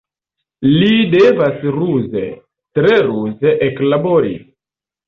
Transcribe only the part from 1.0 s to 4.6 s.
devas ruze, tre ruze eklabori.